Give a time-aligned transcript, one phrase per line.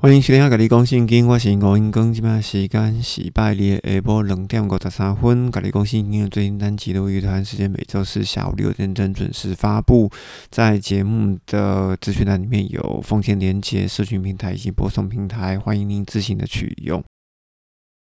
[0.00, 5.50] 欢迎收听《甲你讲圣经》，我是吴英光，即摆时间是拜二下晡两点五十三分。
[5.50, 8.52] 甲你讲圣经的最新单集的乐团时间，每周四下午。
[8.56, 10.08] 六点整准时发布。
[10.50, 17.02] 在节目的资讯栏里面有奉献连接、社群平台以及播送平台，欢迎您自行的取用。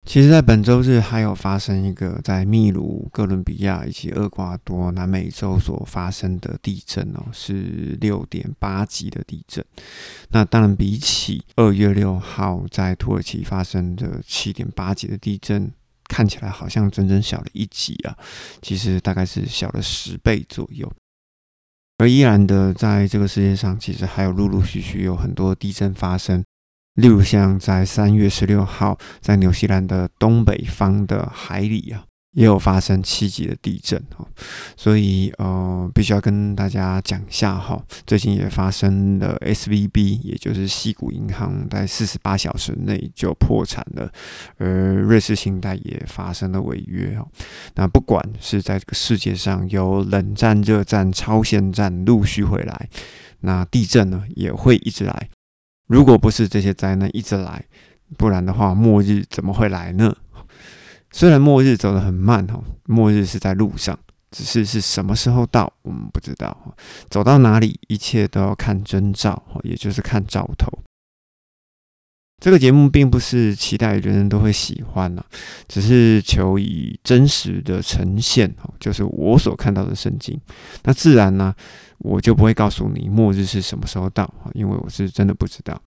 [0.05, 9.65] 其实，在本周日还有发生一个在秘鲁、哥伦比亚以及厄瓜多南美洲所发生的地震哦，是六点八级的地震。
[10.31, 15.71] 那当然，比起二月六号在土耳其发生的七点八级的地震，
[16.09, 18.19] 看起来好像整整小了一级啊。
[18.61, 20.93] 其实大概是小了十倍左右。
[21.99, 26.43] 而依然的，在这个世界上，其实还有陆陆续续有很多地震发生。
[26.95, 34.27] 例如像在三月十六号，在纽西兰的东北方的海里啊，也有发生七级的地震哈，
[34.77, 37.83] 所以呃，必须要跟大家讲一下哈。
[38.07, 44.11] 最近也发生了 S V B，也就是西谷银行在四十八小时内就破产了，
[44.59, 47.27] 而瑞士信贷也发生了违约哈。
[47.75, 52.89] 那不管是在这个世界上有冷战、热战、超限战陆续回来，
[53.41, 55.31] 那地震呢也会一直来。
[55.93, 57.63] 如果不是这些灾难一直来，
[58.17, 60.17] 不然的话，末日怎么会来呢？
[61.11, 63.99] 虽然末日走得很慢哈，末日是在路上，
[64.31, 66.75] 只是是什么时候到，我们不知道。
[67.11, 70.67] 走到哪里，一切都要看征兆，也就是看兆头。
[72.41, 75.23] 这个节目并不是期待人人都会喜欢呢，
[75.69, 80.41] 只是求以真实的呈现，就是我所看到的圣经。
[80.85, 81.55] 那自然呢，
[82.03, 85.81] 我就不会告诉你末日是什么时候到，因为我是真的不知道。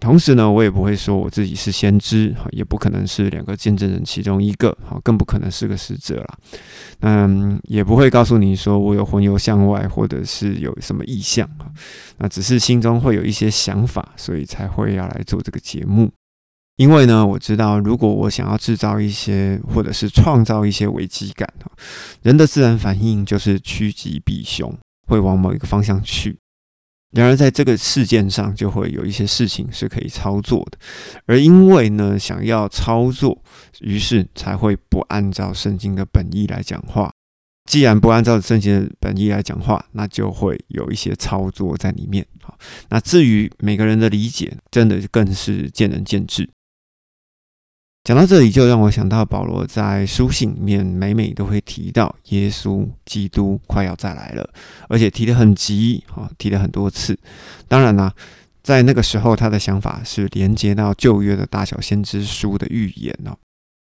[0.00, 6.38] 同时呢，我也不会说我自己是先知，哈，也不可能是两个见证人其中一个，哈，更不可能是个使者了。
[7.00, 11.72] 嗯，也不会告诉你说我有魂游向外，或者是有什么意向，哈，
[12.18, 16.10] 那只是心中会有一些想法，所以才会要来做这个节目。
[16.76, 21.48] 因为呢，我知道如果我想要制造一些，或者是创造一些危机感，
[22.20, 26.38] 人的自然反应就是趋吉避凶，会往某一个方向去。
[27.12, 30.78] 然而，在这个事件上，就会有一些事情是可以操作的，
[31.26, 33.40] 而因为呢，想要操作，
[33.82, 37.12] 于是才会不按照圣经的本意来讲话。
[37.70, 42.26] 既然不按照圣经的本意来讲话，那就会有一些操作在里面。
[42.42, 46.50] 好，那至于每个人的理解，真的更是见仁见智。
[48.04, 54.46] 讲到这里，就让我想到保罗在书信里面每每都会提到耶稣基督快要再来了，
[54.90, 57.18] 而且提得很急，哈，提了很多次。
[57.66, 58.12] 当然啦，
[58.62, 63.34] 在那个时候，他的想法是连接到旧约的大小先知书的预言哦。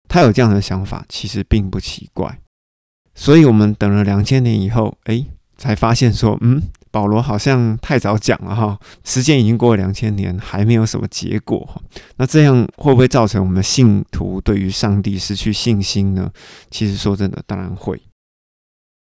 [0.07, 2.39] 他有这样的想法，其实并不奇怪。
[3.13, 5.25] 所以我们等了两千年以后，哎，
[5.57, 6.61] 才发现说，嗯。
[6.95, 11.83] 保罗好像太早讲了哈，时间已经过了两千年，还没有什么结果。
[12.15, 16.31] 那这样会不会造成我们信徒对于上帝失去信心呢？
[16.71, 18.01] 其实说真的，当然会。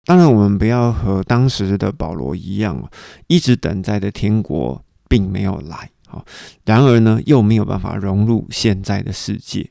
[0.04, 2.90] 当然，我们不要和当时的保罗一样，
[3.28, 5.92] 一直等在的天国并没有来。
[6.08, 6.26] 好，
[6.66, 9.70] 然而呢，又没有办法融入现在的世界，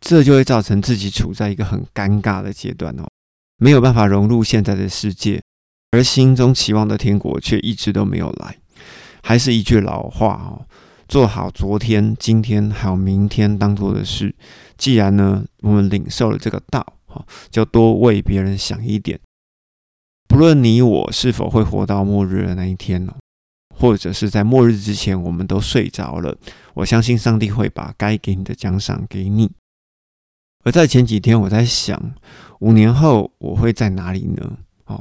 [0.00, 3.04] 这就会造成自己处在一个很尴尬的阶段哦，
[3.58, 5.42] 没有办法融入现在的世界。
[5.92, 8.56] 而心中期望的天国却一直都没有来，
[9.22, 10.64] 还是一句老话哦，
[11.06, 14.34] 做好昨天、今天还有明天当做的事。
[14.78, 19.20] 既然呢，我们领受了这个道，哈，就多为别人想一点。
[20.26, 23.12] 不论你我是否会活到末日的那一天哦，
[23.76, 26.34] 或者是在末日之前我们都睡着了，
[26.72, 29.52] 我相信上帝会把该给你的奖赏给你。
[30.64, 32.14] 而在前几天，我在想，
[32.60, 34.56] 五年后我会在哪里呢？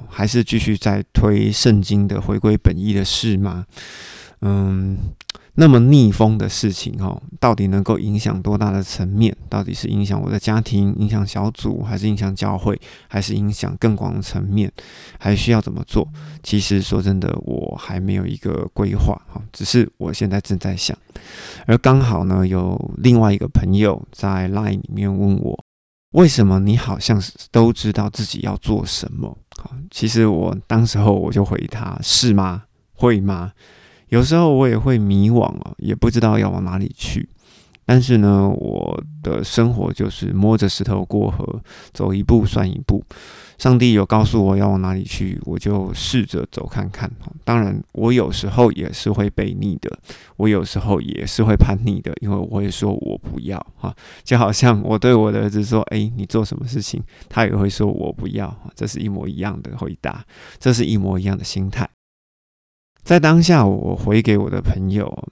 [0.09, 3.65] 还是继续在推圣经的回归本意的事吗？
[4.41, 4.97] 嗯，
[5.53, 9.35] 那么逆风的事情哦，到底能够影响多大的层面？
[9.47, 14.71] 到底是影响我的家庭、影响小组，还是影响教会，还是影响更广的层面？
[15.19, 16.07] 还需要怎么做？
[16.41, 20.97] 其实说真的，我还没有一个规划哈，只是我现在正在想。
[21.67, 25.63] 而刚好呢，有另外一个朋友在 Line 里面问我。
[26.13, 29.37] 为什么你好像都知道自己要做什么？
[29.89, 32.63] 其实我当时候我就回他：是吗？
[32.93, 33.51] 会吗？
[34.09, 37.29] 有时候我也会迷惘哦，也不知道要往哪里去。
[37.85, 41.61] 但是呢，我的生活就是摸着石头过河，
[41.93, 43.03] 走一步算一步。
[43.57, 47.11] 上帝有告诉我要往哪里去，我就试着走看看。
[47.43, 49.91] 当然，我有时候也是会被逆的，
[50.37, 53.93] 我有时候也是会叛逆的，因为我会说我不要哈，
[54.23, 58.55] 就好像我对我的儿子说：“诶，你做什么事情？”他也会说我不要。
[58.73, 60.25] 这是一模一样的回答，
[60.57, 61.87] 这是一模一样的心态。
[63.03, 65.27] 在当下，我回给我的朋友。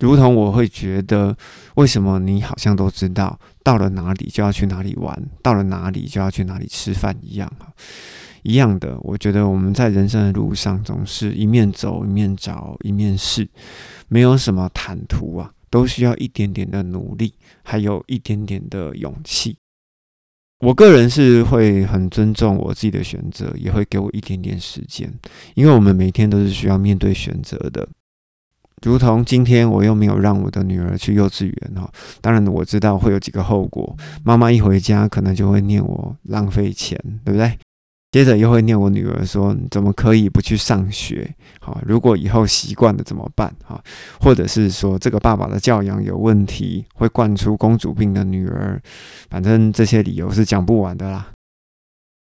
[0.00, 1.36] 如同我会觉得，
[1.74, 7.72] 为什么你好像都知道，到了哪里就要去哪里玩，到了哪里就要去哪里吃饭一样哈。
[8.42, 13.46] 一样的，我觉得我们在人生的路上总是一面走一面找一面试，
[14.08, 19.58] 没有什么坦途啊，都需要一点点的努力，还有一点点的勇气。
[20.60, 25.12] 我个人是会很尊重我自己的选择，也会给我一点点时间，
[25.54, 27.86] 因为我们每天都是需要面对选择的。
[28.82, 31.90] 如同今天，我又没有让我的女儿去幼稚园哈。
[32.20, 33.96] 当然，我知道会有几个后果。
[34.24, 37.58] 妈妈一回家，可能就会念我浪费钱，对不对？
[38.12, 41.32] 接着又会念我女儿说：“怎么可以不去上学？
[41.60, 43.54] 好，如果以后习惯了怎么办？
[43.64, 43.80] 哈，
[44.20, 48.82] 或者是说这个爸爸的教养有问题，会惯出公主病的女儿。
[49.28, 51.28] 反正这些理由是讲不完的啦。”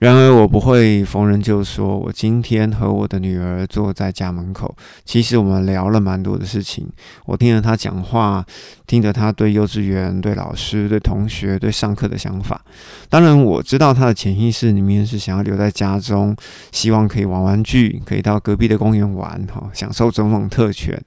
[0.05, 1.97] 然而，我不会逢人就说。
[1.97, 6.87] 我今天和我的女儿坐在家门口，其实我们聊了蛮多的事情。
[7.25, 8.45] 我听着她讲话，
[8.87, 12.61] 听着她对幼稚园、对老师、对同学、对上课的想法。
[13.09, 16.37] 当然，我知道她的潜意识里面是想要留在家中，
[16.71, 21.03] 希望可以玩玩具，可以到隔壁的公园玩，哈，享受种种特权。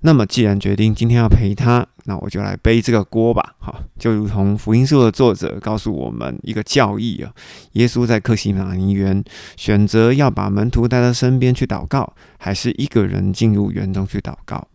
[0.00, 3.56] 那么，既然决定今天要陪他，那我就来背这个锅吧。
[3.58, 7.32] 哈，就如同福音书的作者告诉我们一个教义啊：
[7.72, 9.24] 耶稣在克西马尼园
[9.56, 14.68] 选择要把门徒带到身边去祷告，还是一个人进入园中去祷告？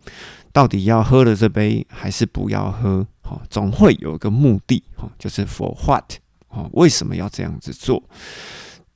[0.52, 3.06] 到底要喝了这杯，还是不要喝？
[3.22, 6.04] 哈，总会有一个目的，哈，就是 for what？
[6.48, 8.02] 哈，为什么要这样子做？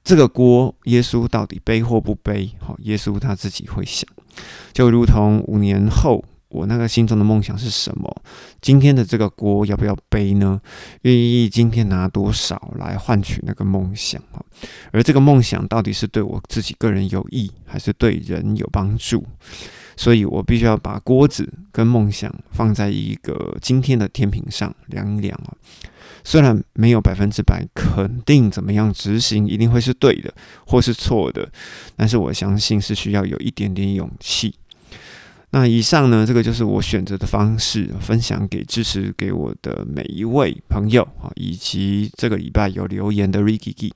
[0.05, 2.51] 这个锅，耶稣到底背或不背？
[2.61, 4.07] 哈，耶稣他自己会想。
[4.73, 8.23] 就如同五年后，我那个心中的梦想是什么？
[8.61, 10.61] 今天的这个锅要不要背呢？
[11.02, 14.20] 愿意今天拿多少来换取那个梦想？
[14.90, 19.25] 而这个梦想到底是对我自己个人有益，还是对人有帮助？
[19.96, 25.55] 所以我必须要把锅子跟梦想放在一个今天的天平上量一量啊。
[26.25, 30.35] 虽然没有百分之百肯定怎么样执行一定会是对的
[30.67, 31.49] 或是错的，
[31.95, 34.53] 但是我相信是需要有一点点勇气。
[35.51, 43.93] 那以上呢，这个就是我选择的方式，分享给支持给我的每一位朋友啊，以及这个礼拜有留言的 Ricky，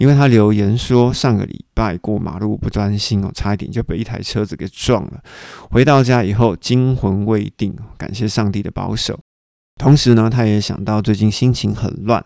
[0.00, 5.22] 因为他留言说上个礼拜过马路不专心哦，差一点就被一台车子给撞了，
[5.70, 9.20] 回到家以后惊魂未定，感谢上帝的保守。
[9.78, 12.24] 同时呢，他也想到最近心情很乱，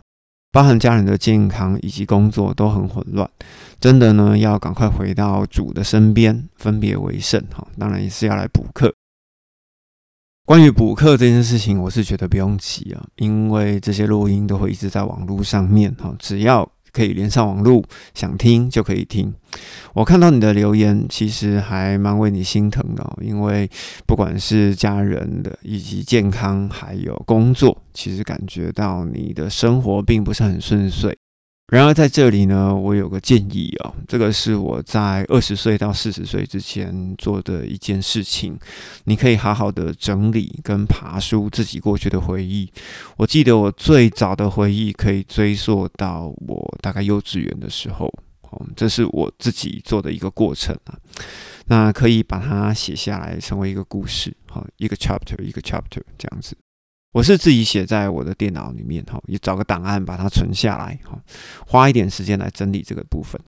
[0.52, 3.28] 包含家人的健康以及工作都很混乱，
[3.80, 7.66] 真的呢要赶快回到主的身边，分别为圣哈。
[7.76, 8.94] 当然也是要来补课。
[10.46, 16.70] 关于补课这件事情，我是觉得不用急啊，因为这些录音都会一直在网络上面哈，只要。
[16.94, 17.82] 可以连上网络，
[18.14, 19.34] 想听就可以听。
[19.92, 23.68] 我看到你的留言，其实还蛮为你心疼的，因为
[24.06, 31.16] 不管是家人的，以及健康，还有工作，其实感觉到你的生活并不是很顺遂。
[31.74, 38.56] 然而在这里呢，我有个建议哦，这个是我在二十岁到四十岁之前做的一件事情，
[39.06, 42.70] 你可以好好的整理跟爬书自己过去的回忆。
[43.16, 48.06] 我记得我最早的回忆可以追溯到我大概幼稚园的时候，
[48.50, 50.96] 哦，这是我自己做的一个过程啊。
[51.66, 56.56] 那可以把它写下来，成为一个故事，好，一个 chapter 一个 chapter 这样子。
[57.14, 61.16] 我是自己写在我的电脑里面哈，也找个档案把它存下来哈，
[61.64, 63.40] 花一点时间来整理这个部分。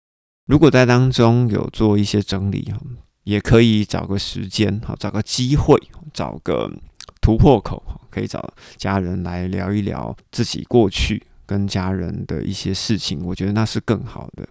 [0.46, 2.78] 如果在当中有做一些整理哈，
[3.22, 5.80] 也可以找个时间哈，找个机会，
[6.12, 6.70] 找个
[7.22, 13.24] 突破口哈，可以找家人来聊一聊自己过去跟家人的一些事情。
[13.24, 14.46] 我觉得那是更好的，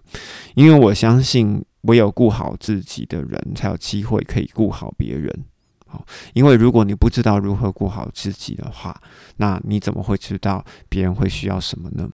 [0.56, 5.44] 因为我相信唯有顾好自己的人，才有机会可以顾好别人。
[6.32, 8.98] 因为如果你不知道如何过好自己的话，
[9.36, 12.08] 那你怎么会知道别人会需要什么呢？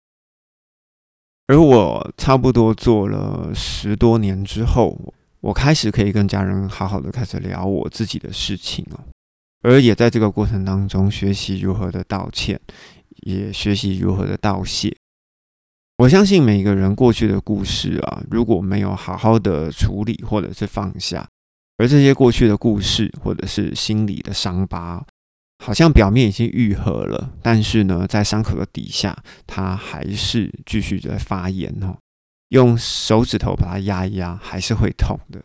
[1.47, 8.99] 而我差不多做了十多年之后，我开始可以跟家人好好的开始聊我自己的事情哦，
[9.61, 12.59] 而也在这个过程当中学习如何的道歉，
[13.23, 14.95] 也学习如何的道谢。
[15.99, 21.27] 我相信每个人过去的故事啊，如果没有好好的处理或者是放下。
[21.77, 25.05] 而这些过去的故事，或者是心里的伤疤，
[25.63, 29.15] 好像表面已经愈合了，但是呢，在伤口的底下，
[29.45, 31.97] 它还是继续在发炎哦。
[32.49, 35.43] 用手指头把它压一压，还是会痛的。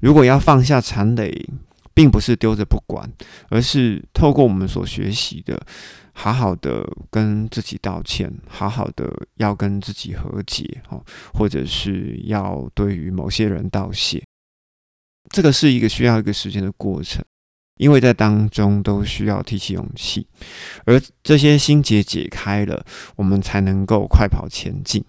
[0.00, 1.46] 如果要放下残累，
[1.92, 3.10] 并不是丢着不管，
[3.48, 5.60] 而是透过我们所学习的，
[6.12, 11.02] 好好的跟自己道歉，好好的要跟自己和解哦，
[11.34, 14.22] 或者是要对于某些人道谢。
[15.30, 17.24] 这个是一个需要一个时间的过程，
[17.76, 20.26] 因为在当中都需要提起勇气，
[20.84, 22.84] 而这些心结解开了，
[23.16, 25.04] 我们才能够快跑前进。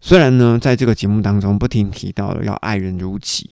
[0.00, 3.50] 虽然呢，在这个节目当中不停提到了要爱人如己，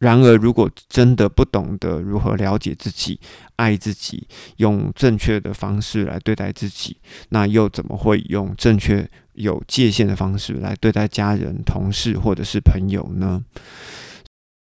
[0.00, 3.20] 然而如果真的不懂得如何了解自己、
[3.56, 4.26] 爱自己，
[4.56, 6.96] 用正确的方式来对待自己，
[7.28, 13.44] 那又怎么会用正确有界限的方式来对待家人、同事或者是朋友呢？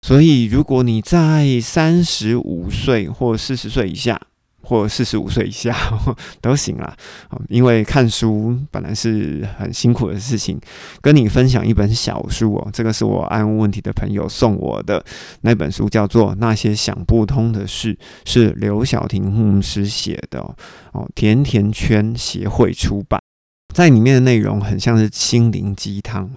[0.02, 4.20] 所以，如果你在三十五岁或四十岁以下，
[4.62, 5.76] 或四十五岁以下
[6.40, 6.96] 都行啦。
[7.48, 10.58] 因为看书本来是很辛苦的事情，
[11.02, 15.04] 跟你分享一本小书哦，这个是我爱问问题的朋友送我的
[15.42, 20.40] 那本书，叫做《那些想不通的事》，是刘晓婷牧师写的
[20.92, 23.20] 哦，甜甜圈协会出版，
[23.72, 26.30] 在里面的内容很像是心灵鸡汤，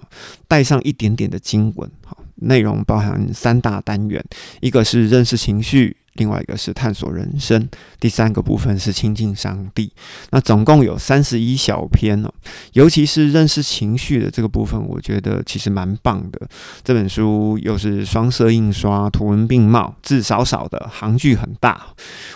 [0.48, 2.18] 带上一点点的经文，好。
[2.36, 4.22] 内容包含三大单元，
[4.60, 7.68] 一个是认识情绪，另外一个是探索人生，
[8.00, 9.92] 第三个部分是亲近上帝。
[10.30, 12.32] 那总共有三十一小篇哦，
[12.72, 16.48] 尤其是认识情绪的这个部分，我觉得其实蛮棒的。
[16.82, 21.86] 这本书又是双色印刷，图文并茂，字少少的，行距很大。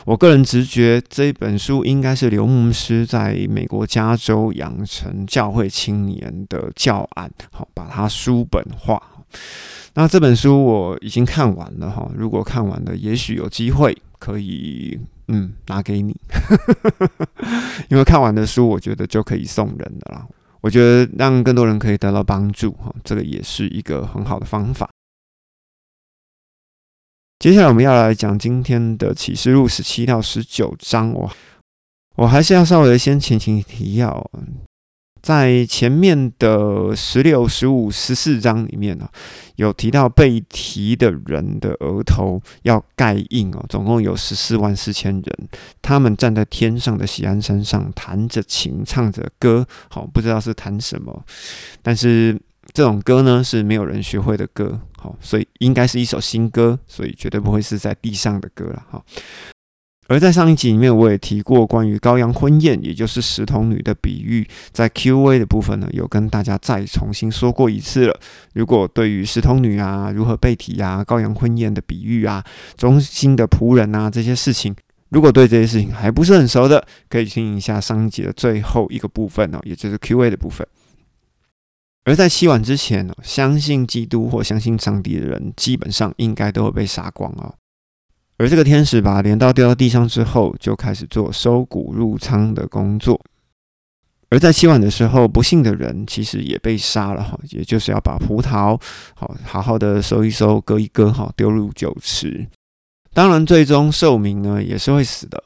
[0.05, 9.01] 我个人直觉，这本书应该是刘牧师在美国加州养成教会青年的教案，好，把它书本化。
[9.95, 16.15] 那这本书我已经看完了哈，如果看完了，也许有机会可以嗯拿给你，
[17.91, 20.27] 因为看完的书我觉得就可以送人的啦。
[20.61, 24.89] 我觉得让更多人可以得到帮助哈，这个也是一个很好的方法。
[27.39, 31.31] 接下来我们要来讲今天的启示录十七到十九章，我
[32.17, 34.31] 我还是要稍微先前情提要。
[35.29, 39.07] 在前面的十六、十五、十四章里面呢，
[39.57, 45.49] 有提到被提的人的额头要盖印哦，总共有十四万四千人，
[45.83, 51.23] 他们站在天上的喜安山上，弹着琴，唱着歌，好，不知道是弹什么，
[51.83, 52.41] 但是
[52.73, 59.05] 这种歌呢是没有人学会的歌，好，所以应该是一首新歌，所以绝对不会是在地上的歌了，哈。
[60.09, 68.19] 而在上一集里面，我也提过关于羔羊婚宴，也就是石童女的比喻，在 Q&A 的部分呢，有跟大家再重新说过一次了。
[68.55, 72.43] 如果对于石童女啊，如何被提啊，羔羊婚宴的比喻啊，
[72.75, 74.75] 忠心的仆人啊这些事情，
[75.11, 80.67] 如果对这些事情还不是很熟的，可以听一下上一集的最后一个部分哦，也就是 Q&A 的部分。
[82.05, 87.55] 而在洗碗之前，相信基督或相信上帝的人，基本上应该都会被杀光哦。
[88.39, 93.21] 而这个天使把镰刀掉到地上之后，就开始做收谷入仓的工作。
[94.31, 98.81] 而在七晚的时候，不幸的人其实也被杀了哈，也就是要把葡萄
[99.15, 102.47] 好好好的收一收，割一割哈，丢入酒池。
[103.13, 105.43] 当然，最终寿命呢也是会死的，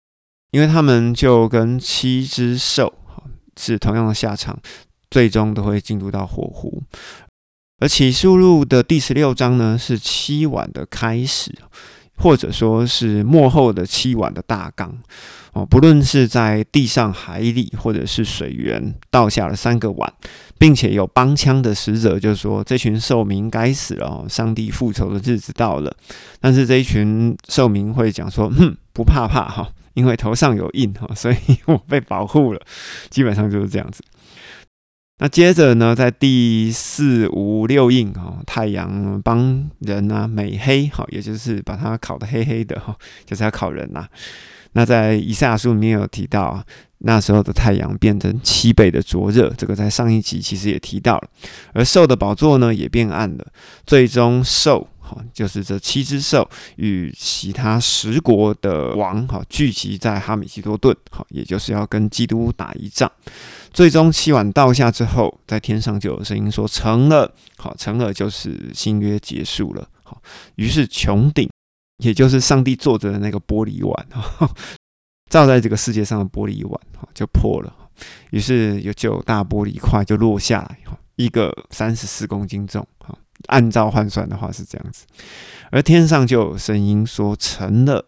[0.51, 2.93] 因为他们就跟七只兽
[3.57, 4.59] 是同样的下场，
[5.11, 6.83] 最终都会进入到火湖。
[7.79, 11.55] 而启示录的第十六章呢，是七晚的开始。
[12.23, 14.97] 或者说是幕后的七碗的大缸
[15.53, 20.11] 哦，不论是在地上、海里，或者是水源，倒下了三个碗，
[20.57, 25.95] 并且有帮腔的使者就说：“这群兽民该死了哦，上帝复仇的日子到了。”
[26.41, 31.37] 但是这一群兽民会讲说：“哼，不怕怕哈，因为头上有印哈，所以
[31.67, 32.61] 我被保护了。”
[33.11, 34.03] 基本上就是这样子。
[35.23, 44.05] 那接着呢，在第四五六印哦，太阳帮人啊美黑哈，也就是把它烤得黑黑的哈， 就是要烤人呐。
[44.73, 46.65] 那在以赛亚书里面有提到啊，
[46.99, 51.29] 那时候的太阳变成七倍的灼热，这个在上一集其实也提到了。
[51.73, 53.47] 而兽的宝座呢也变暗了，
[53.87, 54.89] 最终兽。
[55.33, 63.11] 就是这七只兽与其他十国的王哈聚集在哈米基多顿，哈，也就是要跟基督打一仗。
[63.73, 69.89] 最终七碗倒下之后，在天上就有声音说成了，好，成了就是新约结束了。
[70.03, 70.21] 好，
[70.57, 71.49] 于是穹顶，
[72.05, 74.51] 也就是上帝坐着的那个玻璃碗哈，
[75.31, 77.73] 照在这个世界上的玻璃碗，哈，就破了。
[78.31, 83.17] 于是有九大玻璃块就落下来，哈，一个三十四公斤重，哈。
[83.47, 85.05] 按照换算的话是这样子，
[85.71, 88.07] 而天上就有声音说成了。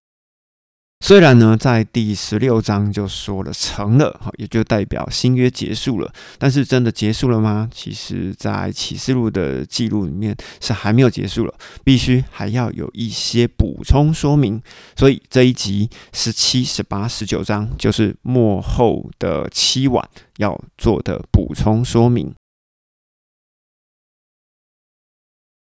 [1.05, 6.11] 虽然呢，在第十六章就说了成了，哈，也就代表新约结束了。
[6.39, 7.69] 但是真的结束了吗？
[7.71, 11.53] 其实，在启示录的记录里面是还没有结束了，
[11.85, 14.63] 必须还要有一些补充说明。
[14.97, 22.35] 所以这一集十七、十八、十九章就是幕后的七晚要做的补充说明。